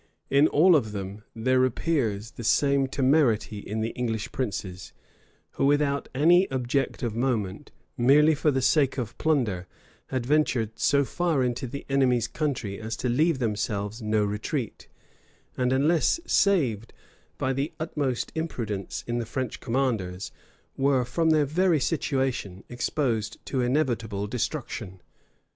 [0.31, 4.93] In all of them there appears the same temerity in the English princes,
[5.51, 9.67] who, without any object of moment, merely for the sake of plunder,
[10.07, 14.87] had ventured so far into the enemy's country as to leave themselves no retreat;
[15.55, 16.93] and unless saved
[17.37, 20.31] by the utmost imprudence in the French commanders,
[20.75, 24.99] were, from their very situation, exposed to inevitable destruction.